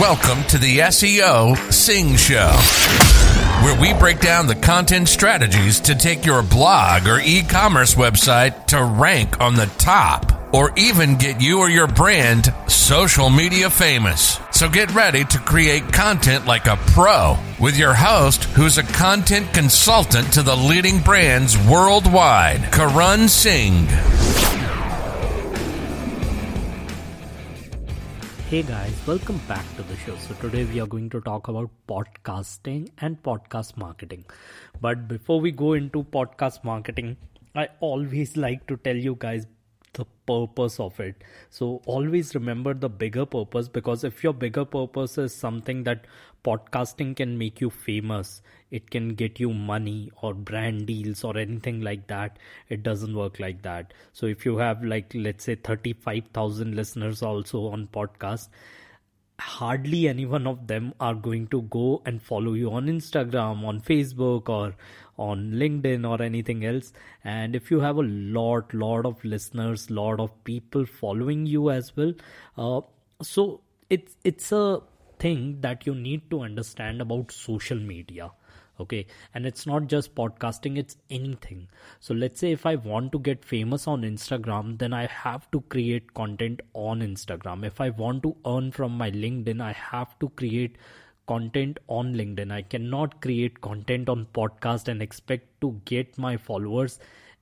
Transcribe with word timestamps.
Welcome 0.00 0.42
to 0.48 0.58
the 0.58 0.78
SEO 0.78 1.56
Singh 1.72 2.16
Show, 2.16 2.50
where 3.64 3.80
we 3.80 3.96
break 3.96 4.18
down 4.18 4.48
the 4.48 4.56
content 4.56 5.08
strategies 5.08 5.78
to 5.80 5.94
take 5.94 6.26
your 6.26 6.42
blog 6.42 7.06
or 7.06 7.20
e 7.20 7.42
commerce 7.42 7.94
website 7.94 8.66
to 8.66 8.82
rank 8.82 9.40
on 9.40 9.54
the 9.54 9.66
top 9.78 10.32
or 10.52 10.72
even 10.76 11.16
get 11.16 11.40
you 11.40 11.60
or 11.60 11.68
your 11.68 11.86
brand 11.86 12.52
social 12.66 13.30
media 13.30 13.70
famous. 13.70 14.40
So 14.50 14.68
get 14.68 14.92
ready 14.92 15.24
to 15.26 15.38
create 15.38 15.92
content 15.92 16.44
like 16.44 16.66
a 16.66 16.76
pro 16.76 17.38
with 17.60 17.78
your 17.78 17.94
host, 17.94 18.44
who's 18.44 18.78
a 18.78 18.82
content 18.82 19.54
consultant 19.54 20.32
to 20.32 20.42
the 20.42 20.56
leading 20.56 20.98
brands 20.98 21.56
worldwide, 21.68 22.72
Karan 22.72 23.28
Singh. 23.28 23.86
Hey 28.48 28.62
guys, 28.62 28.92
welcome 29.06 29.38
back 29.48 29.64
to 29.76 29.82
the 29.82 29.96
show. 29.96 30.16
So, 30.16 30.34
today 30.34 30.64
we 30.64 30.78
are 30.78 30.86
going 30.86 31.08
to 31.10 31.20
talk 31.22 31.48
about 31.48 31.70
podcasting 31.88 32.90
and 32.98 33.20
podcast 33.22 33.76
marketing. 33.78 34.26
But 34.82 35.08
before 35.08 35.40
we 35.40 35.50
go 35.50 35.72
into 35.72 36.04
podcast 36.04 36.62
marketing, 36.62 37.16
I 37.54 37.68
always 37.80 38.36
like 38.36 38.66
to 38.66 38.76
tell 38.76 38.96
you 38.96 39.16
guys 39.18 39.46
the 39.94 40.04
purpose 40.26 40.78
of 40.78 40.98
it. 41.00 41.22
So 41.50 41.82
always 41.86 42.34
remember 42.34 42.74
the 42.74 42.88
bigger 42.88 43.26
purpose 43.26 43.68
because 43.68 44.04
if 44.04 44.22
your 44.22 44.32
bigger 44.34 44.64
purpose 44.64 45.18
is 45.18 45.34
something 45.34 45.84
that 45.84 46.06
podcasting 46.44 47.16
can 47.16 47.38
make 47.38 47.60
you 47.60 47.70
famous, 47.70 48.42
it 48.70 48.90
can 48.90 49.14
get 49.14 49.40
you 49.40 49.52
money 49.52 50.10
or 50.22 50.34
brand 50.34 50.86
deals 50.86 51.24
or 51.24 51.36
anything 51.38 51.80
like 51.80 52.06
that, 52.08 52.38
it 52.68 52.82
doesn't 52.82 53.16
work 53.16 53.40
like 53.40 53.62
that. 53.62 53.94
So 54.12 54.26
if 54.26 54.44
you 54.44 54.58
have 54.58 54.84
like 54.84 55.12
let's 55.14 55.44
say 55.44 55.54
35,000 55.54 56.74
listeners 56.76 57.22
also 57.22 57.66
on 57.68 57.88
podcast, 57.88 58.48
hardly 59.38 60.08
any 60.08 60.26
one 60.26 60.46
of 60.46 60.66
them 60.66 60.94
are 61.00 61.14
going 61.14 61.46
to 61.48 61.62
go 61.62 62.02
and 62.06 62.22
follow 62.22 62.52
you 62.54 62.70
on 62.70 62.86
Instagram, 62.86 63.64
on 63.64 63.80
Facebook, 63.80 64.48
or 64.48 64.74
on 65.18 65.52
LinkedIn 65.52 66.08
or 66.08 66.22
anything 66.22 66.64
else. 66.64 66.92
And 67.24 67.54
if 67.54 67.70
you 67.70 67.80
have 67.80 67.96
a 67.96 68.02
lot, 68.02 68.72
lot 68.74 69.06
of 69.06 69.24
listeners, 69.24 69.90
lot 69.90 70.20
of 70.20 70.32
people 70.44 70.86
following 70.86 71.46
you 71.46 71.70
as 71.70 71.96
well, 71.96 72.14
uh, 72.56 72.80
so 73.22 73.60
it's 73.90 74.16
it's 74.24 74.52
a 74.52 74.80
thing 75.18 75.60
that 75.60 75.86
you 75.86 75.94
need 75.94 76.30
to 76.30 76.40
understand 76.40 77.00
about 77.00 77.30
social 77.30 77.78
media 77.78 78.30
okay? 78.80 79.06
And 79.34 79.46
it's 79.46 79.66
not 79.66 79.86
just 79.86 80.14
podcasting 80.14 80.78
it's 80.78 80.96
anything. 81.10 81.68
So 82.00 82.14
let's 82.14 82.40
say 82.40 82.52
if 82.52 82.66
i 82.66 82.74
want 82.76 83.12
to 83.12 83.18
get 83.18 83.44
famous 83.44 83.86
on 83.86 84.02
instagram 84.02 84.78
then 84.78 84.92
i 84.92 85.06
have 85.06 85.50
to 85.52 85.60
create 85.62 86.12
content 86.14 86.60
on 86.72 87.00
instagram. 87.00 87.64
If 87.64 87.80
i 87.80 87.90
want 87.90 88.22
to 88.24 88.36
earn 88.46 88.70
from 88.72 88.96
my 88.96 89.10
linkedin 89.10 89.60
i 89.60 89.72
have 89.72 90.18
to 90.20 90.28
create 90.30 90.78
content 91.26 91.78
on 91.88 92.14
linkedin. 92.14 92.52
I 92.52 92.62
cannot 92.62 93.20
create 93.20 93.60
content 93.60 94.08
on 94.08 94.26
podcast 94.34 94.88
and 94.88 95.02
expect 95.02 95.60
to 95.60 95.80
get 95.84 96.18
my 96.18 96.36
followers 96.36 96.98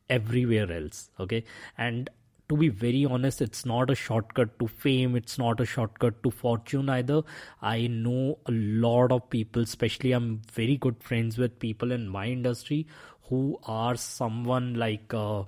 everywhere 0.08 0.70
else. 0.70 1.10
Okay? 1.18 1.44
And 1.78 2.10
to 2.52 2.56
be 2.58 2.68
very 2.68 3.06
honest, 3.06 3.40
it's 3.40 3.64
not 3.64 3.88
a 3.88 3.94
shortcut 3.94 4.58
to 4.58 4.66
fame. 4.68 5.16
It's 5.16 5.38
not 5.38 5.58
a 5.58 5.64
shortcut 5.64 6.22
to 6.22 6.30
fortune 6.30 6.90
either. 6.90 7.22
I 7.62 7.86
know 7.86 8.40
a 8.44 8.52
lot 8.52 9.10
of 9.10 9.30
people, 9.30 9.62
especially 9.62 10.12
I'm 10.12 10.42
very 10.52 10.76
good 10.76 11.02
friends 11.02 11.38
with 11.38 11.58
people 11.58 11.92
in 11.92 12.10
my 12.10 12.26
industry 12.26 12.86
who 13.30 13.58
are 13.64 13.96
someone 13.96 14.74
like 14.74 15.14
uh, 15.14 15.44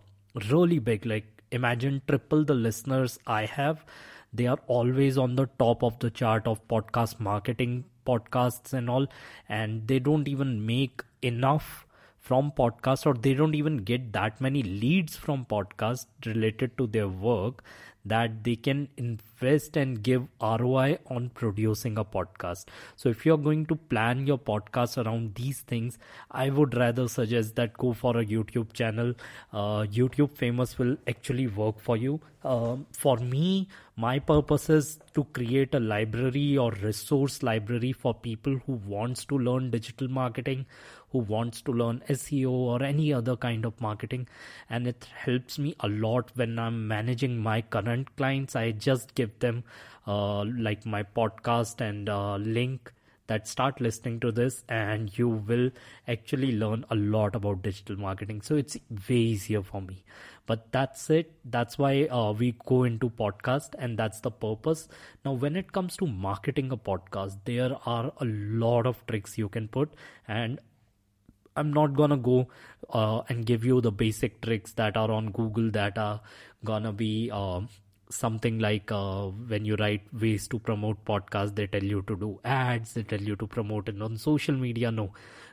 really 0.50 0.78
big. 0.78 1.04
Like 1.04 1.42
imagine 1.52 2.00
triple 2.08 2.42
the 2.42 2.54
listeners 2.54 3.18
I 3.26 3.44
have. 3.44 3.84
They 4.32 4.46
are 4.46 4.60
always 4.66 5.18
on 5.18 5.36
the 5.36 5.50
top 5.58 5.84
of 5.84 5.98
the 5.98 6.10
chart 6.10 6.46
of 6.46 6.66
podcast 6.68 7.20
marketing, 7.20 7.84
podcasts 8.06 8.72
and 8.72 8.88
all, 8.88 9.08
and 9.46 9.86
they 9.86 9.98
don't 9.98 10.26
even 10.26 10.64
make 10.64 11.02
enough 11.20 11.86
from 12.28 12.50
podcasts 12.58 13.06
or 13.06 13.14
they 13.14 13.34
don't 13.34 13.54
even 13.54 13.76
get 13.78 14.12
that 14.12 14.40
many 14.40 14.62
leads 14.62 15.16
from 15.16 15.44
podcasts 15.44 16.06
related 16.26 16.76
to 16.78 16.86
their 16.86 17.08
work 17.08 17.62
that 18.04 18.44
they 18.44 18.56
can 18.56 18.88
invest 18.96 19.76
and 19.76 20.02
give 20.02 20.26
ROI 20.40 20.98
on 21.06 21.30
producing 21.30 21.98
a 21.98 22.04
podcast. 22.04 22.66
So 22.96 23.08
if 23.08 23.24
you're 23.24 23.38
going 23.38 23.66
to 23.66 23.76
plan 23.76 24.26
your 24.26 24.38
podcast 24.38 25.02
around 25.04 25.34
these 25.34 25.60
things, 25.60 25.98
I 26.30 26.50
would 26.50 26.74
rather 26.76 27.08
suggest 27.08 27.56
that 27.56 27.74
go 27.74 27.92
for 27.92 28.18
a 28.18 28.24
YouTube 28.24 28.72
channel. 28.72 29.14
Uh, 29.52 29.84
YouTube 29.84 30.36
famous 30.36 30.78
will 30.78 30.96
actually 31.08 31.46
work 31.46 31.80
for 31.80 31.96
you. 31.96 32.20
Uh, 32.44 32.76
for 32.92 33.16
me, 33.16 33.68
my 33.96 34.18
purpose 34.18 34.68
is 34.68 34.98
to 35.14 35.24
create 35.32 35.74
a 35.74 35.80
library 35.80 36.58
or 36.58 36.72
resource 36.72 37.42
library 37.42 37.92
for 37.92 38.12
people 38.12 38.60
who 38.66 38.72
wants 38.72 39.24
to 39.26 39.38
learn 39.38 39.70
digital 39.70 40.08
marketing, 40.08 40.66
who 41.10 41.20
wants 41.20 41.62
to 41.62 41.72
learn 41.72 42.02
SEO 42.10 42.50
or 42.50 42.82
any 42.82 43.12
other 43.12 43.36
kind 43.36 43.64
of 43.64 43.80
marketing. 43.80 44.26
And 44.68 44.86
it 44.86 45.06
helps 45.14 45.58
me 45.58 45.74
a 45.80 45.88
lot 45.88 46.32
when 46.34 46.58
I'm 46.58 46.86
managing 46.88 47.38
my 47.38 47.62
current 47.62 47.93
clients. 48.02 48.56
I 48.56 48.72
just 48.72 49.14
give 49.14 49.38
them 49.38 49.62
uh, 50.06 50.44
like 50.44 50.84
my 50.84 51.04
podcast 51.04 51.80
and 51.80 52.08
uh, 52.08 52.36
link 52.36 52.92
that 53.26 53.48
start 53.48 53.80
listening 53.80 54.20
to 54.20 54.30
this 54.30 54.64
and 54.68 55.16
you 55.16 55.28
will 55.28 55.70
actually 56.08 56.52
learn 56.52 56.84
a 56.90 56.94
lot 56.94 57.34
about 57.34 57.62
digital 57.62 57.96
marketing. 57.96 58.42
So 58.42 58.56
it's 58.56 58.76
way 59.08 59.14
easier 59.14 59.62
for 59.62 59.80
me. 59.80 60.04
But 60.46 60.72
that's 60.72 61.08
it. 61.08 61.32
That's 61.44 61.78
why 61.78 62.04
uh, 62.04 62.32
we 62.32 62.54
go 62.66 62.84
into 62.84 63.08
podcast 63.08 63.74
and 63.78 63.98
that's 63.98 64.20
the 64.20 64.30
purpose. 64.30 64.88
Now 65.24 65.32
when 65.32 65.56
it 65.56 65.72
comes 65.72 65.96
to 65.98 66.06
marketing 66.06 66.70
a 66.72 66.76
podcast 66.76 67.38
there 67.44 67.76
are 67.86 68.12
a 68.20 68.24
lot 68.24 68.86
of 68.86 69.06
tricks 69.06 69.38
you 69.38 69.48
can 69.48 69.68
put 69.68 69.94
and 70.28 70.60
I'm 71.56 71.72
not 71.72 71.94
gonna 71.94 72.16
go 72.16 72.48
uh, 72.90 73.22
and 73.28 73.46
give 73.46 73.64
you 73.64 73.80
the 73.80 73.92
basic 73.92 74.40
tricks 74.40 74.72
that 74.72 74.96
are 74.96 75.10
on 75.10 75.30
Google 75.30 75.70
that 75.70 75.96
are 75.96 76.20
gonna 76.64 76.92
be 76.92 77.30
uh, 77.32 77.60
something 78.10 78.58
like 78.58 78.90
uh, 78.92 79.26
when 79.26 79.64
you 79.64 79.76
write 79.76 80.02
ways 80.12 80.48
to 80.48 80.58
promote 80.58 81.04
podcasts, 81.04 81.54
they 81.54 81.66
tell 81.66 81.82
you 81.82 82.02
to 82.02 82.16
do 82.16 82.40
ads, 82.44 82.94
they 82.94 83.02
tell 83.02 83.20
you 83.20 83.36
to 83.36 83.46
promote 83.46 83.88
it 83.88 84.00
on 84.00 84.16
social 84.16 84.54
media. 84.54 84.90
No, 84.90 85.12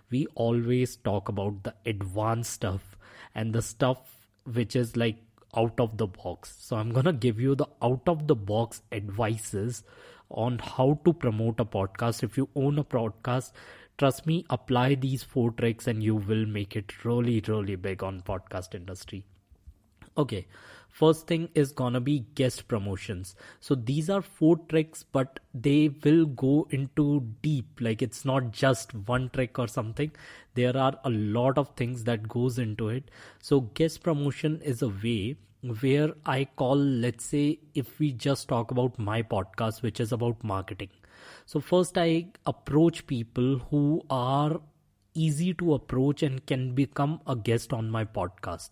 we 0.09 0.27
always 0.35 0.95
talk 0.97 1.29
about 1.29 1.63
the 1.63 1.73
advanced 1.85 2.53
stuff 2.53 2.97
and 3.35 3.53
the 3.53 3.61
stuff 3.61 4.27
which 4.43 4.75
is 4.75 4.95
like 4.97 5.17
out 5.55 5.79
of 5.79 5.97
the 5.97 6.07
box. 6.07 6.55
So 6.59 6.75
I'm 6.75 6.91
gonna 6.91 7.13
give 7.13 7.39
you 7.39 7.55
the 7.55 7.67
out 7.81 8.01
of 8.07 8.27
the 8.27 8.35
box 8.35 8.81
advices 8.91 9.83
on 10.29 10.59
how 10.59 10.99
to 11.05 11.13
promote 11.13 11.59
a 11.59 11.65
podcast. 11.65 12.23
If 12.23 12.37
you 12.37 12.49
own 12.55 12.79
a 12.79 12.83
podcast, 12.83 13.51
trust 13.97 14.25
me 14.25 14.45
apply 14.49 14.95
these 14.95 15.23
four 15.23 15.51
tricks 15.51 15.87
and 15.87 16.01
you 16.01 16.15
will 16.15 16.45
make 16.45 16.75
it 16.75 17.03
really 17.05 17.41
really 17.47 17.75
big 17.75 18.03
on 18.03 18.21
podcast 18.21 18.73
industry 18.73 19.23
okay 20.17 20.45
first 20.89 21.25
thing 21.27 21.47
is 21.55 21.71
gonna 21.71 22.01
be 22.01 22.25
guest 22.35 22.67
promotions. 22.67 23.33
So 23.61 23.75
these 23.75 24.09
are 24.09 24.21
four 24.21 24.57
tricks 24.67 25.03
but 25.03 25.39
they 25.53 25.89
will 26.03 26.25
go 26.25 26.67
into 26.69 27.25
deep. 27.41 27.79
Like 27.79 28.01
it's 28.01 28.25
not 28.25 28.51
just 28.51 28.93
one 28.93 29.29
trick 29.29 29.57
or 29.57 29.67
something. 29.67 30.11
There 30.53 30.75
are 30.75 30.99
a 31.05 31.09
lot 31.09 31.57
of 31.57 31.69
things 31.77 32.03
that 32.03 32.27
goes 32.27 32.59
into 32.59 32.89
it. 32.89 33.09
So 33.39 33.61
guest 33.61 34.03
promotion 34.03 34.61
is 34.61 34.81
a 34.81 34.89
way 34.89 35.37
where 35.81 36.11
i 36.25 36.43
call 36.55 36.75
let's 36.75 37.23
say 37.23 37.59
if 37.75 37.99
we 37.99 38.11
just 38.11 38.47
talk 38.47 38.71
about 38.71 38.97
my 38.97 39.21
podcast 39.21 39.83
which 39.83 39.99
is 39.99 40.11
about 40.11 40.43
marketing. 40.43 40.89
So, 41.45 41.59
first, 41.59 41.97
I 41.97 42.27
approach 42.45 43.05
people 43.07 43.59
who 43.69 44.03
are 44.09 44.59
easy 45.13 45.53
to 45.55 45.73
approach 45.73 46.23
and 46.23 46.45
can 46.45 46.73
become 46.73 47.21
a 47.27 47.35
guest 47.35 47.73
on 47.73 47.91
my 47.91 48.05
podcast. 48.05 48.69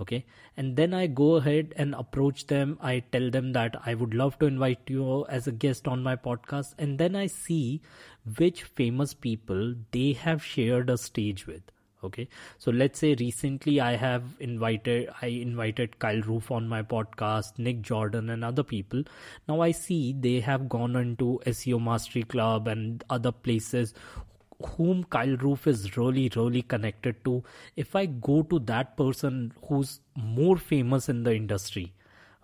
Okay, 0.00 0.24
and 0.56 0.76
then 0.76 0.92
I 0.92 1.06
go 1.06 1.36
ahead 1.36 1.72
and 1.76 1.94
approach 1.94 2.48
them. 2.48 2.78
I 2.80 3.00
tell 3.12 3.30
them 3.30 3.52
that 3.52 3.76
I 3.86 3.94
would 3.94 4.12
love 4.12 4.38
to 4.40 4.46
invite 4.46 4.80
you 4.88 5.24
as 5.26 5.46
a 5.46 5.52
guest 5.52 5.86
on 5.86 6.02
my 6.02 6.16
podcast, 6.16 6.74
and 6.78 6.98
then 6.98 7.14
I 7.14 7.28
see 7.28 7.80
which 8.38 8.64
famous 8.64 9.14
people 9.14 9.74
they 9.92 10.12
have 10.14 10.44
shared 10.44 10.90
a 10.90 10.98
stage 10.98 11.46
with. 11.46 11.62
Okay? 12.02 12.28
So 12.58 12.70
let's 12.70 12.98
say 12.98 13.14
recently 13.18 13.80
i 13.80 13.96
have 13.96 14.24
invited 14.38 15.08
i 15.22 15.26
invited 15.26 15.98
kyle 15.98 16.20
roof 16.22 16.50
on 16.50 16.68
my 16.68 16.82
podcast 16.82 17.58
nick 17.58 17.80
jordan 17.80 18.28
and 18.30 18.44
other 18.44 18.62
people. 18.62 19.04
Now 19.48 19.60
i 19.62 19.70
see 19.70 20.14
they 20.18 20.40
have 20.40 20.68
gone 20.68 20.96
into 20.96 21.40
seo 21.46 21.80
mastery 21.82 22.24
club 22.24 22.68
and 22.68 23.02
other 23.08 23.32
places 23.32 23.94
whom 24.66 25.04
kyle 25.04 25.36
roof 25.36 25.66
is 25.66 25.96
really 25.96 26.30
really 26.36 26.62
connected 26.62 27.24
to 27.24 27.42
if 27.76 27.94
i 27.96 28.06
go 28.06 28.42
to 28.42 28.58
that 28.58 28.96
person 28.96 29.52
who's 29.68 30.00
more 30.16 30.56
famous 30.56 31.08
in 31.08 31.22
the 31.22 31.34
industry 31.34 31.92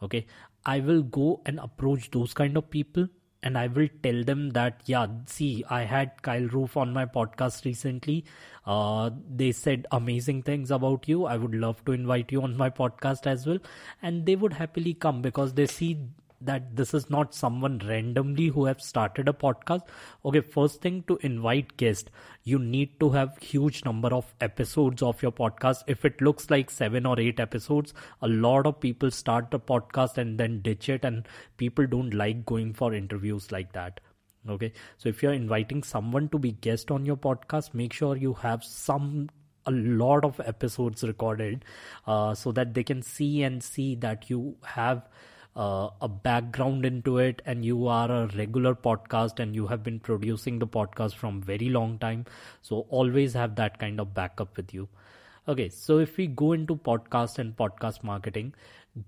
okay 0.02 0.26
i 0.64 0.78
will 0.80 1.02
go 1.02 1.40
and 1.46 1.58
approach 1.58 2.10
those 2.10 2.34
kind 2.34 2.56
of 2.56 2.70
people 2.70 3.08
and 3.42 3.56
I 3.56 3.68
will 3.68 3.88
tell 4.02 4.22
them 4.22 4.50
that, 4.50 4.82
yeah, 4.84 5.06
see, 5.26 5.64
I 5.70 5.82
had 5.84 6.22
Kyle 6.22 6.46
Roof 6.48 6.76
on 6.76 6.92
my 6.92 7.06
podcast 7.06 7.64
recently. 7.64 8.24
Uh, 8.66 9.10
they 9.34 9.52
said 9.52 9.86
amazing 9.92 10.42
things 10.42 10.70
about 10.70 11.08
you. 11.08 11.24
I 11.24 11.36
would 11.36 11.54
love 11.54 11.82
to 11.86 11.92
invite 11.92 12.30
you 12.32 12.42
on 12.42 12.56
my 12.56 12.68
podcast 12.68 13.26
as 13.26 13.46
well. 13.46 13.58
And 14.02 14.26
they 14.26 14.36
would 14.36 14.52
happily 14.52 14.94
come 14.94 15.22
because 15.22 15.54
they 15.54 15.66
see 15.66 15.98
that 16.40 16.74
this 16.74 16.94
is 16.94 17.10
not 17.10 17.34
someone 17.34 17.78
randomly 17.86 18.48
who 18.48 18.64
have 18.64 18.80
started 18.80 19.28
a 19.28 19.32
podcast. 19.32 19.82
Okay 20.24 20.40
first 20.40 20.80
thing 20.80 21.02
to 21.08 21.18
invite 21.22 21.76
guest 21.76 22.10
you 22.44 22.58
need 22.58 22.98
to 23.00 23.10
have 23.10 23.36
huge 23.38 23.84
number 23.84 24.08
of 24.08 24.34
episodes 24.40 25.02
of 25.02 25.22
your 25.22 25.32
podcast. 25.32 25.84
If 25.86 26.04
it 26.04 26.20
looks 26.20 26.50
like 26.50 26.70
7 26.70 27.06
or 27.06 27.18
8 27.20 27.40
episodes 27.40 27.94
a 28.22 28.28
lot 28.28 28.66
of 28.66 28.80
people 28.80 29.10
start 29.10 29.50
the 29.50 29.60
podcast 29.60 30.18
and 30.18 30.38
then 30.38 30.60
ditch 30.60 30.88
it 30.88 31.04
and 31.04 31.26
people 31.56 31.86
don't 31.86 32.14
like 32.14 32.46
going 32.46 32.72
for 32.74 32.94
interviews 32.94 33.52
like 33.52 33.72
that. 33.72 34.00
Okay 34.48 34.72
so 34.96 35.08
if 35.08 35.22
you're 35.22 35.34
inviting 35.34 35.82
someone 35.82 36.28
to 36.30 36.38
be 36.38 36.52
guest 36.52 36.90
on 36.90 37.04
your 37.04 37.16
podcast 37.16 37.74
make 37.74 37.92
sure 37.92 38.16
you 38.16 38.32
have 38.34 38.64
some 38.64 39.28
a 39.66 39.70
lot 39.70 40.24
of 40.24 40.40
episodes 40.40 41.02
recorded 41.02 41.64
uh, 42.06 42.34
so 42.34 42.52
that 42.52 42.74
they 42.74 42.82
can 42.82 43.02
see 43.02 43.42
and 43.42 43.62
see 43.62 43.94
that 43.94 44.30
you 44.30 44.56
have 44.64 45.06
uh, 45.56 45.88
a 46.00 46.08
background 46.08 46.84
into 46.84 47.18
it 47.18 47.42
and 47.44 47.64
you 47.64 47.86
are 47.86 48.10
a 48.10 48.26
regular 48.36 48.74
podcast 48.74 49.38
and 49.38 49.54
you 49.54 49.66
have 49.66 49.82
been 49.82 49.98
producing 49.98 50.58
the 50.58 50.66
podcast 50.66 51.14
from 51.14 51.40
very 51.42 51.68
long 51.68 51.98
time 51.98 52.24
so 52.62 52.86
always 52.88 53.34
have 53.34 53.56
that 53.56 53.78
kind 53.78 54.00
of 54.00 54.14
backup 54.14 54.56
with 54.56 54.72
you 54.72 54.88
okay 55.48 55.68
so 55.68 55.98
if 55.98 56.16
we 56.16 56.26
go 56.26 56.52
into 56.52 56.76
podcast 56.76 57.38
and 57.38 57.56
podcast 57.56 58.02
marketing 58.04 58.54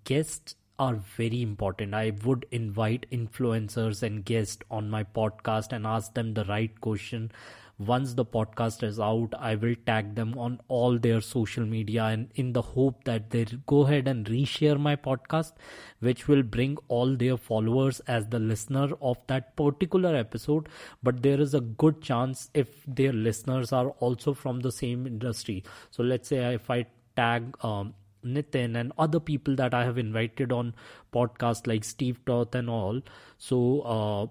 guests 0.04 0.56
are 0.78 0.94
very 1.16 1.42
important. 1.42 1.94
I 1.94 2.12
would 2.24 2.46
invite 2.50 3.06
influencers 3.12 4.02
and 4.02 4.24
guests 4.24 4.64
on 4.70 4.90
my 4.90 5.04
podcast 5.04 5.72
and 5.72 5.86
ask 5.86 6.14
them 6.14 6.34
the 6.34 6.44
right 6.44 6.80
question 6.80 7.30
once 7.78 8.14
the 8.14 8.24
podcast 8.24 8.82
is 8.82 9.00
out 9.00 9.34
i 9.38 9.54
will 9.54 9.74
tag 9.86 10.14
them 10.14 10.36
on 10.38 10.60
all 10.68 10.98
their 10.98 11.20
social 11.20 11.64
media 11.64 12.04
and 12.04 12.30
in 12.34 12.52
the 12.52 12.62
hope 12.62 13.02
that 13.04 13.30
they 13.30 13.44
go 13.66 13.80
ahead 13.80 14.06
and 14.06 14.26
reshare 14.26 14.78
my 14.78 14.94
podcast 14.94 15.52
which 16.00 16.28
will 16.28 16.42
bring 16.42 16.76
all 16.88 17.16
their 17.16 17.36
followers 17.36 18.00
as 18.06 18.26
the 18.28 18.38
listener 18.38 18.88
of 19.00 19.18
that 19.26 19.56
particular 19.56 20.14
episode 20.14 20.68
but 21.02 21.22
there 21.22 21.40
is 21.40 21.54
a 21.54 21.60
good 21.60 22.00
chance 22.02 22.50
if 22.54 22.68
their 22.86 23.12
listeners 23.12 23.72
are 23.72 23.88
also 24.06 24.32
from 24.34 24.60
the 24.60 24.72
same 24.72 25.06
industry 25.06 25.62
so 25.90 26.02
let's 26.02 26.28
say 26.28 26.54
if 26.54 26.70
i 26.70 26.84
tag 27.16 27.56
um, 27.64 27.94
Nitin 28.24 28.76
and 28.78 28.92
other 28.98 29.18
people 29.20 29.56
that 29.56 29.74
I 29.74 29.84
have 29.84 29.98
invited 29.98 30.52
on 30.52 30.74
podcast 31.12 31.66
like 31.66 31.82
Steve 31.84 32.24
Toth 32.24 32.54
and 32.54 32.70
all. 32.70 33.00
So 33.38 33.80
uh, 33.80 34.26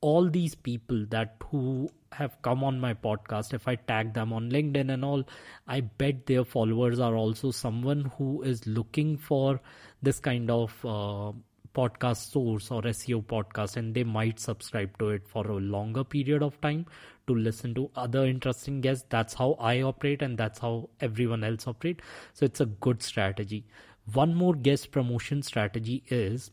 all 0.00 0.28
these 0.30 0.54
people 0.54 1.06
that 1.10 1.36
who 1.50 1.90
have 2.12 2.40
come 2.42 2.64
on 2.64 2.78
my 2.80 2.94
podcast 2.94 3.54
if 3.54 3.68
i 3.68 3.74
tag 3.74 4.12
them 4.14 4.32
on 4.32 4.50
linkedin 4.50 4.92
and 4.92 5.04
all 5.04 5.24
i 5.66 5.80
bet 5.80 6.26
their 6.26 6.44
followers 6.44 7.00
are 7.00 7.16
also 7.16 7.50
someone 7.50 8.10
who 8.16 8.42
is 8.42 8.66
looking 8.66 9.16
for 9.16 9.60
this 10.02 10.18
kind 10.18 10.50
of 10.50 10.74
uh, 10.84 11.32
podcast 11.74 12.30
source 12.30 12.70
or 12.70 12.82
seo 12.82 13.22
podcast 13.24 13.76
and 13.76 13.94
they 13.94 14.04
might 14.04 14.38
subscribe 14.38 14.96
to 14.98 15.08
it 15.08 15.26
for 15.26 15.46
a 15.46 15.56
longer 15.56 16.04
period 16.04 16.42
of 16.42 16.60
time 16.60 16.84
to 17.26 17.34
listen 17.34 17.74
to 17.74 17.90
other 17.96 18.26
interesting 18.26 18.80
guests. 18.80 19.06
That's 19.08 19.34
how 19.34 19.52
i 19.54 19.82
operate 19.82 20.22
and 20.22 20.36
that's 20.36 20.58
how 20.58 20.90
everyone 21.00 21.44
else 21.44 21.66
operate. 21.66 22.00
So 22.32 22.44
it's 22.44 22.60
a 22.60 22.66
good 22.66 23.02
strategy. 23.02 23.64
One 24.12 24.34
more 24.34 24.54
guest 24.54 24.90
promotion 24.90 25.42
strategy 25.42 26.02
is 26.08 26.50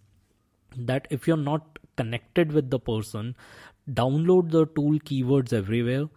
that 0.77 1.07
if 1.09 1.27
you're 1.27 1.38
not 1.38 1.79
connected 1.97 2.51
with 2.51 2.69
the 2.69 2.79
person 2.79 3.35
download 3.87 4.51
the 4.51 4.65
tool 4.67 4.99
keywords 5.09 5.53
everywhere 5.53 6.07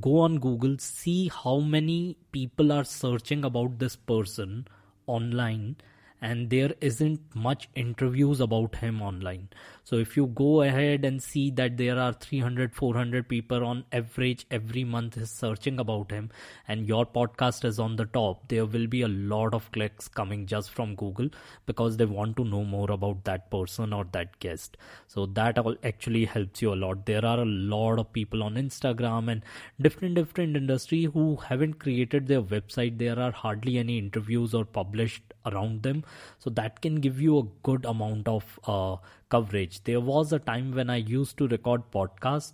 go 0.00 0.18
on 0.18 0.38
google 0.38 0.76
see 0.78 1.30
how 1.42 1.58
many 1.58 2.16
people 2.32 2.72
are 2.72 2.84
searching 2.84 3.44
about 3.44 3.78
this 3.78 3.96
person 3.96 4.66
online 5.06 5.76
and 6.22 6.48
there 6.50 6.72
isn't 6.80 7.20
much 7.34 7.68
interviews 7.74 8.40
about 8.40 8.76
him 8.76 9.02
online. 9.02 9.48
So 9.84 9.96
if 9.96 10.16
you 10.16 10.26
go 10.28 10.62
ahead 10.62 11.04
and 11.04 11.20
see 11.20 11.50
that 11.50 11.76
there 11.76 11.98
are 11.98 12.12
300 12.12 12.72
400 12.72 13.28
people 13.28 13.64
on 13.66 13.84
average 13.90 14.46
every 14.50 14.84
month 14.84 15.16
is 15.16 15.30
searching 15.30 15.80
about 15.80 16.12
him 16.12 16.30
and 16.68 16.86
your 16.86 17.04
podcast 17.04 17.64
is 17.64 17.80
on 17.80 17.96
the 17.96 18.04
top 18.06 18.48
there 18.48 18.64
will 18.64 18.86
be 18.86 19.02
a 19.02 19.08
lot 19.08 19.52
of 19.52 19.70
clicks 19.72 20.06
coming 20.06 20.46
just 20.46 20.70
from 20.70 20.94
google 20.94 21.28
because 21.66 21.96
they 21.96 22.04
want 22.04 22.36
to 22.36 22.44
know 22.44 22.62
more 22.64 22.90
about 22.92 23.24
that 23.24 23.50
person 23.50 23.92
or 23.92 24.04
that 24.12 24.38
guest. 24.38 24.76
So 25.08 25.26
that 25.26 25.58
all 25.58 25.76
actually 25.82 26.24
helps 26.26 26.62
you 26.62 26.72
a 26.72 26.80
lot. 26.86 27.04
There 27.06 27.24
are 27.24 27.40
a 27.40 27.44
lot 27.44 27.98
of 27.98 28.12
people 28.12 28.44
on 28.44 28.54
instagram 28.54 29.30
and 29.32 29.42
different 29.80 30.14
different 30.14 30.56
industry 30.56 31.04
who 31.04 31.36
haven't 31.36 31.80
created 31.80 32.28
their 32.28 32.42
website. 32.42 32.98
There 32.98 33.18
are 33.18 33.32
hardly 33.32 33.78
any 33.78 33.98
interviews 33.98 34.54
or 34.54 34.64
published 34.64 35.31
around 35.46 35.82
them. 35.82 36.04
So 36.38 36.50
that 36.50 36.80
can 36.80 36.96
give 36.96 37.20
you 37.20 37.38
a 37.38 37.42
good 37.62 37.84
amount 37.84 38.28
of 38.28 38.58
uh, 38.66 38.96
coverage. 39.28 39.82
There 39.84 40.00
was 40.00 40.32
a 40.32 40.38
time 40.38 40.74
when 40.74 40.90
i 40.90 40.96
used 40.96 41.36
to 41.38 41.48
record 41.48 41.82
podcast 41.92 42.52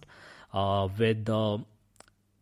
uh, 0.52 0.88
with 0.98 1.28
uh, 1.28 1.58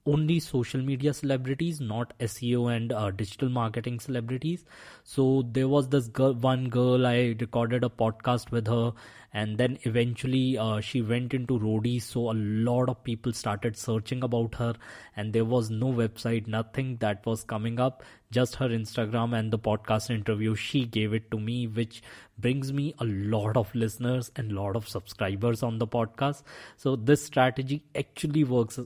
only 0.07 0.39
social 0.41 0.81
media 0.81 1.13
celebrities, 1.13 1.81
not 1.81 2.13
SEO 2.21 2.75
and 2.75 2.93
uh, 2.93 3.11
digital 3.11 3.49
marketing 3.49 4.01
celebrities. 4.01 4.65
So 5.05 5.45
there 5.53 5.69
was 5.69 5.89
this 5.89 6.09
girl, 6.09 6.35
one 6.35 6.69
girl 6.69 7.07
I 7.07 7.37
recorded 7.41 7.85
a 7.85 7.89
podcast 7.89 8.51
with 8.51 8.67
her, 8.69 8.93
and 9.33 9.59
then 9.59 9.79
eventually 9.83 10.57
uh, 10.57 10.81
she 10.81 11.03
went 11.03 11.35
into 11.35 11.59
roadies. 11.59 12.03
So 12.03 12.31
a 12.31 12.35
lot 12.35 12.89
of 12.89 13.03
people 13.05 13.33
started 13.33 13.77
searching 13.77 14.23
about 14.23 14.55
her, 14.55 14.75
and 15.17 15.33
there 15.33 15.45
was 15.45 15.71
no 15.71 15.87
website, 15.87 16.47
nothing 16.47 16.97
that 16.99 17.27
was 17.27 17.45
coming 17.45 17.81
up, 17.81 18.03
just 18.31 18.57
her 18.57 18.69
Instagram 18.69 19.37
and 19.39 19.53
the 19.53 19.59
podcast 19.59 20.11
interview. 20.11 20.55
She 20.55 20.87
gave 20.87 21.13
it 21.13 21.31
to 21.31 21.39
me, 21.39 21.67
which 21.67 22.03
brings 22.39 22.73
me 22.73 22.95
a 22.99 23.05
lot 23.05 23.57
of 23.57 23.75
listeners 23.75 24.31
and 24.37 24.53
lot 24.53 24.77
of 24.77 24.89
subscribers 24.89 25.63
on 25.63 25.79
the 25.79 25.87
podcast. 25.87 26.43
So 26.77 26.97
this 26.97 27.25
strategy 27.25 27.83
actually 27.95 28.45
works 28.45 28.79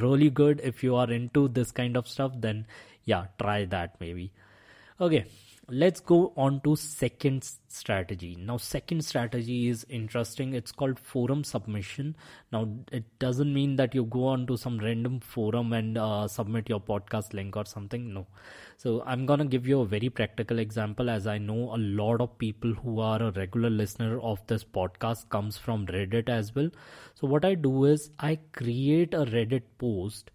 really 0.00 0.30
good 0.30 0.60
if 0.62 0.82
you 0.82 0.94
are 0.96 1.10
into 1.10 1.48
this 1.48 1.70
kind 1.70 1.96
of 1.96 2.08
stuff 2.08 2.32
then 2.36 2.66
yeah 3.04 3.26
try 3.38 3.64
that 3.64 3.94
maybe. 4.00 4.30
Okay 5.00 5.26
let's 5.70 6.00
go 6.00 6.32
on 6.34 6.60
to 6.62 6.74
second 6.76 7.46
strategy. 7.68 8.34
Now 8.40 8.56
second 8.56 9.04
strategy 9.04 9.68
is 9.68 9.84
interesting. 9.90 10.54
It's 10.54 10.72
called 10.72 10.98
forum 10.98 11.44
submission. 11.44 12.16
Now 12.50 12.68
it 12.90 13.04
doesn't 13.18 13.52
mean 13.52 13.76
that 13.76 13.94
you 13.94 14.04
go 14.04 14.28
on 14.28 14.46
to 14.46 14.56
some 14.56 14.78
random 14.78 15.20
forum 15.20 15.74
and 15.74 15.98
uh, 15.98 16.26
submit 16.26 16.70
your 16.70 16.80
podcast 16.80 17.34
link 17.34 17.54
or 17.54 17.66
something. 17.66 18.14
No. 18.14 18.26
So 18.78 19.02
i'm 19.06 19.26
gonna 19.26 19.44
give 19.44 19.66
you 19.66 19.80
a 19.80 19.86
very 19.86 20.08
practical 20.08 20.58
example 20.60 21.10
as 21.10 21.26
i 21.26 21.36
know 21.36 21.74
a 21.74 21.78
lot 21.78 22.20
of 22.20 22.38
people 22.38 22.72
who 22.72 23.00
are 23.00 23.20
a 23.20 23.32
regular 23.32 23.68
listener 23.68 24.20
of 24.20 24.38
this 24.46 24.64
podcast 24.64 25.28
comes 25.28 25.58
from 25.58 25.86
reddit 25.86 26.28
as 26.28 26.54
well. 26.54 26.70
So 27.14 27.26
what 27.26 27.44
i 27.44 27.54
do 27.54 27.84
is 27.84 28.10
i 28.18 28.38
create 28.52 29.12
a 29.12 29.26
reddit 29.26 29.62
post 29.78 30.30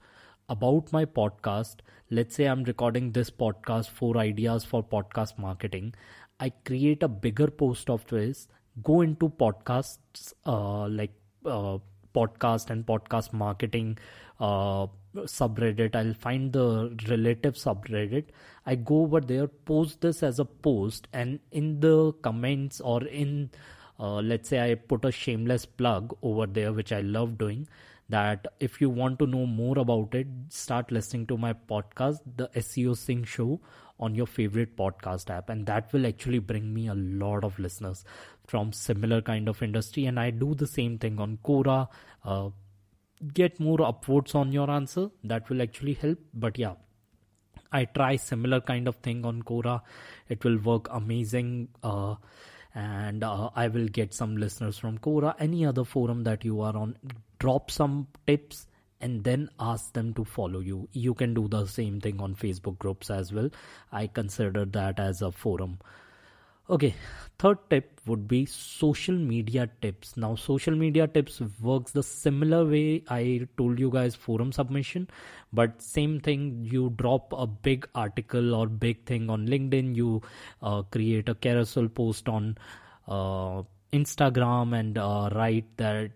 about 0.54 0.92
my 0.96 1.06
podcast. 1.20 1.86
Let's 2.18 2.36
say 2.40 2.46
i'm 2.54 2.64
recording 2.72 3.12
this 3.12 3.30
podcast 3.44 3.90
four 4.02 4.18
ideas 4.24 4.66
for 4.74 4.84
podcast 4.96 5.40
marketing. 5.46 5.94
I 6.40 6.50
create 6.72 7.04
a 7.04 7.08
bigger 7.28 7.48
post 7.64 7.90
of 7.90 8.06
this 8.08 8.48
go 8.82 9.02
into 9.02 9.30
podcasts 9.30 10.34
uh, 10.46 10.88
like 10.88 11.14
uh, 11.46 11.78
podcast 12.16 12.70
and 12.70 12.86
podcast 12.86 13.34
marketing 13.34 13.98
uh, 14.40 14.88
subreddit. 15.16 15.96
I'll 15.96 16.14
find 16.14 16.52
the 16.54 16.98
relative 17.10 17.56
subreddit. 17.56 18.26
I 18.66 18.76
go 18.76 19.02
over 19.02 19.22
there 19.22 19.48
post 19.48 20.02
this 20.02 20.24
as 20.24 20.40
a 20.40 20.46
post 20.46 21.08
and 21.14 21.40
in 21.52 21.80
the 21.80 22.14
comments 22.22 22.82
or 22.82 23.04
in 23.06 23.52
uh, 24.00 24.22
let's 24.22 24.50
say 24.50 24.60
i 24.60 24.76
put 24.76 25.06
a 25.06 25.12
shameless 25.12 25.66
plug 25.66 26.16
over 26.22 26.48
there 26.48 26.74
which 26.74 26.92
i 26.92 27.02
love 27.02 27.38
doing 27.38 27.68
that 28.10 28.48
if 28.60 28.82
you 28.82 28.90
want 28.90 29.20
to 29.20 29.28
know 29.28 29.46
more 29.46 29.80
about 29.80 30.14
it, 30.14 30.28
start 30.50 30.92
listening 30.92 31.28
to 31.28 31.38
my 31.38 31.54
podcast, 31.54 32.20
The 32.36 32.50
SEO 32.56 32.98
Singh 32.98 33.24
Show, 33.24 33.62
on 34.00 34.16
your 34.16 34.28
favorite 34.28 34.76
podcast 34.76 35.30
app. 35.30 35.50
And 35.50 35.66
that 35.68 35.92
will 35.94 36.06
actually 36.06 36.40
bring 36.40 36.74
me 36.74 36.88
a 36.88 36.96
lot 36.96 37.44
of 37.44 37.58
listeners 37.60 38.04
from 38.46 38.74
similar 38.74 39.22
kind 39.22 39.48
of 39.48 39.62
industry. 39.64 40.06
And 40.06 40.20
I 40.20 40.32
do 40.32 40.54
the 40.54 40.68
same 40.68 40.98
thing 40.98 41.20
on 41.20 41.40
Quora. 41.44 41.88
Uh, 42.24 42.50
get 43.34 43.60
more 43.60 43.78
upvotes 43.78 44.36
on 44.36 44.52
your 44.52 44.70
answer. 44.70 45.10
That 45.24 45.50
will 45.50 45.62
actually 45.62 45.94
help. 45.94 46.20
But 46.34 46.58
yeah, 46.58 46.74
I 47.72 47.86
try 47.86 48.18
similar 48.18 48.62
kind 48.62 48.88
of 48.88 48.98
thing 48.98 49.26
on 49.26 49.44
Quora. 49.44 49.82
It 50.28 50.44
will 50.44 50.58
work 50.58 50.88
amazing. 50.92 51.70
Uh, 51.82 52.16
and 52.76 53.24
uh, 53.24 53.50
I 53.56 53.68
will 53.68 53.88
get 53.88 54.14
some 54.14 54.38
listeners 54.38 54.78
from 54.78 54.98
Quora, 54.98 55.36
any 55.40 55.66
other 55.66 55.84
forum 55.84 56.24
that 56.24 56.44
you 56.44 56.62
are 56.62 56.76
on. 56.76 56.98
Drop 57.40 57.70
some 57.70 58.08
tips 58.26 58.68
and 59.00 59.24
then 59.24 59.50
ask 59.60 59.94
them 59.94 60.14
to 60.14 60.24
follow 60.24 60.60
you. 60.60 60.88
You 60.94 61.14
can 61.14 61.34
do 61.34 61.48
the 61.48 61.66
same 61.68 62.00
thing 62.00 62.22
on 62.22 62.36
Facebook 62.36 62.80
groups 62.80 63.10
as 63.10 63.32
well. 63.34 63.50
I 63.92 64.08
consider 64.08 64.66
that 64.66 65.00
as 65.00 65.22
a 65.22 65.32
forum. 65.32 65.80
Okay, 66.70 66.96
third 67.40 67.58
tip 67.70 68.00
would 68.06 68.26
be 68.26 68.46
social 68.46 69.16
media 69.16 69.70
tips. 69.82 70.16
Now, 70.16 70.36
social 70.36 70.74
media 70.74 71.08
tips 71.08 71.42
works 71.62 71.92
the 71.92 72.04
similar 72.04 72.66
way 72.66 73.04
I 73.10 73.48
told 73.58 73.80
you 73.80 73.90
guys 73.90 74.16
forum 74.16 74.54
submission, 74.54 75.10
but 75.52 75.82
same 75.82 76.22
thing. 76.22 76.64
You 76.64 76.94
drop 76.96 77.34
a 77.34 77.46
big 77.46 77.86
article 77.94 78.56
or 78.56 78.68
big 78.68 79.06
thing 79.06 79.30
on 79.30 79.46
LinkedIn. 79.46 79.94
You 79.94 80.22
uh, 80.62 80.84
create 80.84 81.28
a 81.28 81.36
carousel 81.36 81.90
post 81.90 82.30
on 82.30 82.58
uh, 83.10 83.64
Instagram 83.92 84.80
and 84.80 84.98
uh, 84.98 85.30
write 85.36 85.66
that 85.78 86.12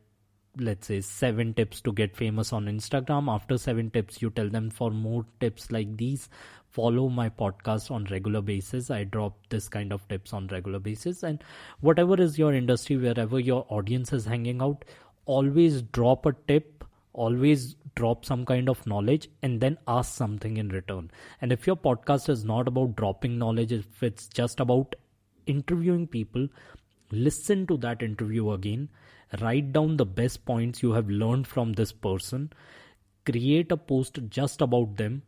let's 0.59 0.87
say 0.87 1.01
seven 1.01 1.53
tips 1.53 1.81
to 1.81 1.91
get 1.91 2.15
famous 2.15 2.53
on 2.53 2.65
Instagram. 2.65 3.33
After 3.33 3.57
seven 3.57 3.89
tips, 3.89 4.21
you 4.21 4.29
tell 4.29 4.49
them 4.49 4.69
for 4.69 4.91
more 4.91 5.25
tips 5.39 5.71
like 5.71 5.97
these, 5.97 6.29
follow 6.69 7.09
my 7.09 7.29
podcast 7.29 7.91
on 7.91 8.05
regular 8.05 8.41
basis. 8.41 8.89
I 8.91 9.03
drop 9.03 9.37
this 9.49 9.67
kind 9.67 9.91
of 9.91 10.07
tips 10.07 10.33
on 10.33 10.47
regular 10.47 10.79
basis. 10.79 11.23
And 11.23 11.43
whatever 11.81 12.19
is 12.21 12.37
your 12.37 12.53
industry, 12.53 12.97
wherever 12.97 13.39
your 13.39 13.65
audience 13.69 14.13
is 14.13 14.25
hanging 14.25 14.61
out, 14.61 14.85
always 15.25 15.81
drop 15.81 16.25
a 16.25 16.33
tip, 16.47 16.83
always 17.13 17.75
drop 17.95 18.25
some 18.25 18.45
kind 18.45 18.69
of 18.69 18.85
knowledge 18.85 19.27
and 19.41 19.59
then 19.59 19.77
ask 19.87 20.13
something 20.13 20.57
in 20.57 20.69
return. 20.69 21.09
And 21.41 21.51
if 21.51 21.65
your 21.65 21.75
podcast 21.75 22.29
is 22.29 22.45
not 22.45 22.67
about 22.67 22.95
dropping 22.95 23.37
knowledge, 23.37 23.71
if 23.71 24.03
it's 24.03 24.27
just 24.27 24.59
about 24.59 24.95
interviewing 25.47 26.07
people, 26.07 26.47
listen 27.11 27.65
to 27.67 27.77
that 27.77 28.01
interview 28.01 28.51
again 28.51 28.89
write 29.41 29.71
down 29.73 29.97
the 29.97 30.05
best 30.05 30.45
points 30.45 30.83
you 30.83 30.91
have 30.91 31.09
learned 31.09 31.47
from 31.47 31.73
this 31.73 31.91
person 31.91 32.51
create 33.25 33.71
a 33.71 33.77
post 33.77 34.19
just 34.29 34.61
about 34.61 34.95
them 34.97 35.21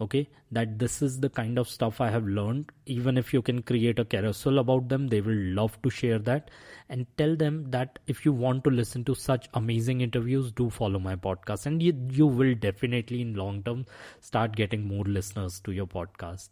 okay 0.00 0.28
that 0.50 0.78
this 0.78 1.00
is 1.02 1.20
the 1.20 1.28
kind 1.28 1.58
of 1.58 1.68
stuff 1.68 2.00
i 2.00 2.10
have 2.10 2.26
learned. 2.26 2.70
Even 2.86 3.16
if 3.16 3.32
you 3.32 3.42
can 3.42 3.62
create 3.62 3.98
a 3.98 4.04
carousel 4.04 4.58
about 4.58 4.88
them 4.88 5.08
they 5.08 5.20
will 5.20 5.42
love 5.58 5.80
to 5.82 5.90
share 5.90 6.18
that. 6.18 6.50
And 6.88 7.06
tell 7.16 7.36
them 7.36 7.70
that 7.70 7.98
if 8.06 8.24
you 8.24 8.32
want 8.32 8.64
to 8.64 8.70
listen 8.70 9.04
to 9.04 9.14
such 9.14 9.48
amazing 9.54 10.00
interviews 10.00 10.52
do 10.52 10.70
follow 10.70 10.98
my 10.98 11.16
podcast. 11.16 11.66
And 11.66 11.82
you, 11.82 11.94
you 12.10 12.26
will 12.26 12.54
definitely 12.54 13.20
in 13.22 13.34
long 13.34 13.62
term 13.62 13.86
start 14.20 14.56
getting 14.56 14.86
more 14.86 15.04
listeners 15.04 15.60
to 15.60 15.72
your 15.72 15.86
podcast. 15.86 16.50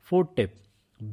Fourth 0.00 0.34
tip 0.34 0.56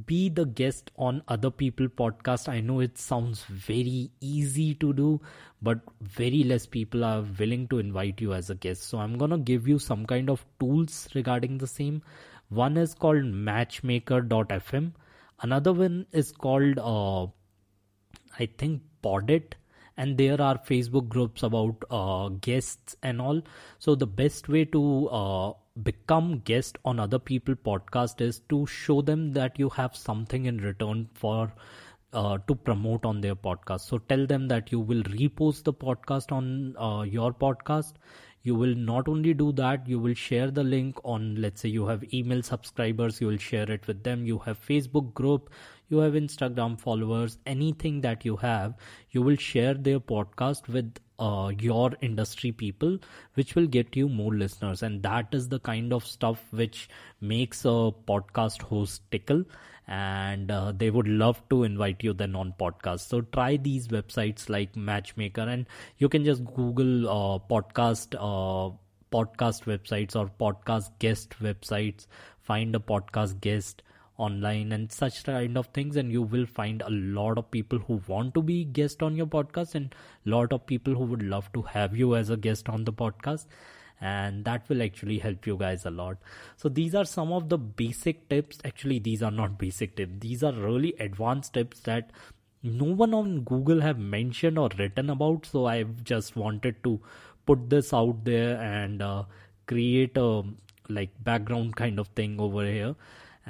be 0.05 0.29
the 0.29 0.45
guest 0.45 0.91
on 0.97 1.23
other 1.27 1.49
people 1.49 1.87
podcast. 1.87 2.47
I 2.49 2.59
know 2.59 2.79
it 2.79 2.97
sounds 2.97 3.43
very 3.45 4.11
easy 4.21 4.73
to 4.75 4.93
do 4.93 5.21
but 5.61 5.79
very 6.01 6.43
less 6.43 6.65
people 6.65 7.03
are 7.03 7.25
willing 7.39 7.67
to 7.69 7.79
invite 7.79 8.21
you 8.21 8.33
as 8.33 8.49
a 8.49 8.55
guest. 8.55 8.83
So 8.83 8.99
i'm 8.99 9.17
going 9.17 9.31
to 9.31 9.37
give 9.37 9.67
you 9.67 9.79
some 9.79 10.05
kind 10.05 10.29
of 10.29 10.45
tools 10.59 11.07
regarding 11.15 11.57
the 11.57 11.67
same. 11.67 12.01
One 12.49 12.77
is 12.77 12.93
called 12.93 13.25
matchmaker.fm 13.25 14.93
another 15.41 15.73
one 15.73 16.05
is 16.11 16.31
called 16.31 16.79
uh, 16.79 17.25
i 18.39 18.45
think 18.57 18.81
podit 19.03 19.53
and 19.97 20.17
there 20.17 20.39
are 20.41 20.57
facebook 20.69 21.07
groups 21.07 21.43
about 21.43 21.83
uh, 21.89 22.29
guests 22.29 22.95
and 23.01 23.19
all. 23.19 23.41
So 23.79 23.95
the 23.95 24.05
best 24.05 24.47
way 24.47 24.63
to 24.65 25.09
uh, 25.09 25.53
become 25.83 26.39
guest 26.39 26.77
on 26.85 26.99
other 26.99 27.19
people 27.19 27.55
podcast 27.55 28.21
is 28.21 28.39
to 28.49 28.65
show 28.65 29.01
them 29.01 29.33
that 29.33 29.59
you 29.59 29.69
have 29.69 29.95
something 29.95 30.45
in 30.45 30.57
return 30.57 31.07
for 31.13 31.53
uh, 32.13 32.37
to 32.47 32.55
promote 32.55 33.05
on 33.05 33.21
their 33.21 33.35
podcast. 33.35 33.81
So 33.81 33.97
tell 33.97 34.25
them 34.25 34.47
that 34.47 34.71
you 34.71 34.79
will 34.79 35.03
repost 35.03 35.63
the 35.63 35.73
podcast 35.73 36.31
on 36.31 36.75
uh, 36.77 37.03
your 37.03 37.33
podcast. 37.33 37.93
You 38.43 38.55
will 38.55 38.75
not 38.75 39.09
only 39.09 39.33
do 39.33 39.51
that 39.53 39.87
you 39.87 39.99
will 39.99 40.13
share 40.13 40.49
the 40.51 40.63
link 40.63 40.97
on 41.03 41.35
let's 41.35 41.61
say 41.61 41.69
you 41.69 41.85
have 41.87 42.03
email 42.13 42.41
subscribers 42.41 43.19
you 43.19 43.27
will 43.27 43.37
share 43.37 43.69
it 43.69 43.85
with 43.87 44.03
them. 44.03 44.25
You 44.25 44.39
have 44.39 44.59
facebook 44.65 45.13
group 45.13 45.49
you 45.89 45.97
have 45.97 46.13
instagram 46.13 46.79
followers 46.79 47.37
anything 47.45 48.01
that 48.01 48.25
you 48.25 48.35
have 48.35 48.73
you 49.11 49.21
will 49.21 49.35
share 49.35 49.73
their 49.73 49.99
podcast 49.99 50.67
with 50.67 50.93
uh, 51.19 51.51
your 51.59 51.91
industry 52.01 52.51
people 52.51 52.97
which 53.33 53.55
will 53.55 53.67
get 53.67 53.95
you 53.95 54.07
more 54.09 54.33
listeners. 54.33 54.83
And 54.83 55.01
that 55.03 55.27
is 55.31 55.49
the 55.49 55.59
kind 55.59 55.93
of 55.93 56.05
stuff 56.05 56.43
which 56.51 56.89
makes 57.21 57.65
a 57.65 57.91
podcast 58.07 58.61
host 58.61 59.01
tickle. 59.11 59.43
And 59.87 60.51
uh, 60.51 60.73
they 60.75 60.89
would 60.89 61.07
love 61.07 61.41
to 61.49 61.63
invite 61.63 62.03
you 62.03 62.13
then 62.13 62.35
on 62.35 62.53
podcast. 62.59 63.07
So 63.07 63.21
try 63.21 63.55
these 63.55 63.87
websites 63.87 64.49
like 64.49 64.75
matchmaker 64.75 65.41
and 65.41 65.65
you 65.97 66.09
can 66.09 66.25
just 66.25 66.43
google 66.43 67.07
uh, 67.07 67.39
podcast 67.49 68.15
uh, 68.15 68.75
podcast 69.11 69.63
websites 69.63 70.15
or 70.15 70.29
podcast 70.39 70.91
guest 70.99 71.35
websites. 71.41 72.05
Find 72.41 72.75
a 72.75 72.79
podcast 72.79 73.39
guest 73.39 73.81
online 74.17 74.71
and 74.71 74.91
such 74.91 75.23
kind 75.23 75.57
of 75.57 75.67
things 75.67 75.95
and 75.95 76.11
you 76.11 76.21
will 76.21 76.45
find 76.45 76.81
a 76.81 76.89
lot 76.89 77.37
of 77.37 77.49
people 77.51 77.79
who 77.79 78.01
want 78.07 78.33
to 78.33 78.41
be 78.41 78.63
guest 78.65 79.03
on 79.03 79.15
your 79.15 79.27
podcast 79.27 79.75
and 79.75 79.93
lot 80.25 80.51
of 80.51 80.65
people 80.65 80.93
who 80.95 81.03
would 81.03 81.23
love 81.23 81.51
to 81.53 81.61
have 81.61 81.95
you 81.95 82.15
as 82.15 82.29
a 82.29 82.37
guest 82.37 82.67
on 82.69 82.83
the 82.83 82.93
podcast. 82.93 83.45
And 83.99 84.45
that 84.45 84.69
will 84.69 84.83
actually 84.83 85.17
help 85.17 85.47
you 85.47 85.57
guys 85.57 85.85
a 85.85 85.89
lot. 85.89 86.17
So 86.55 86.69
these 86.69 86.93
are 86.93 87.05
some 87.05 87.31
of 87.31 87.49
the 87.49 87.57
basic 87.57 88.29
tips. 88.29 88.59
Actually 88.63 88.99
these 88.99 89.23
are 89.23 89.31
not 89.31 89.57
basic 89.57 89.95
tips. 89.95 90.13
These 90.19 90.43
are 90.43 90.53
really 90.53 90.93
advanced 90.99 91.53
tips 91.53 91.79
that 91.81 92.11
no 92.63 92.85
one 92.85 93.13
on 93.13 93.41
google 93.41 93.81
have 93.81 93.97
mentioned 93.99 94.57
or 94.57 94.69
written 94.77 95.09
about. 95.09 95.45
So 95.45 95.65
i've 95.65 96.03
just 96.03 96.35
wanted 96.35 96.83
to 96.83 96.99
put 97.45 97.69
this 97.69 97.93
out 97.93 98.23
there 98.25 98.59
and 98.61 99.01
uh, 99.01 99.23
create 99.67 100.17
a 100.17 100.43
like 100.89 101.11
background 101.23 101.75
kind 101.75 101.99
of 101.99 102.07
thing 102.09 102.39
over 102.39 102.65
here 102.65 102.95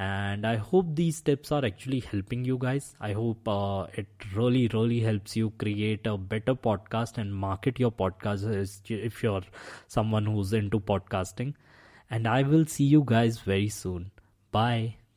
and 0.06 0.46
i 0.46 0.56
hope 0.56 0.89
these 0.96 1.22
tips 1.22 1.51
are 1.51 1.66
actually 1.66 2.00
helping 2.00 2.46
you 2.46 2.58
guys. 2.58 2.96
I 3.00 3.13
hope 3.13 3.48
uh, 3.48 3.88
it 3.96 4.08
really 4.36 4.68
really 4.74 5.00
helps 5.00 5.36
you 5.36 5.51
create 5.58 6.06
a 6.06 6.18
better 6.18 6.54
podcast 6.56 7.18
and 7.18 7.34
market 7.34 7.80
your 7.80 7.92
podcast 7.92 8.46
if 8.89 9.24
you're 9.24 9.42
someone 9.88 10.25
who's 10.25 10.54
into 10.54 10.80
podcasting. 10.80 11.56
And 12.12 12.27
i 12.27 12.44
will 12.44 12.66
see 12.66 12.84
you 12.86 13.04
guys 13.06 13.39
very 13.39 13.70
soon. 13.70 14.12
Bye 14.51 14.98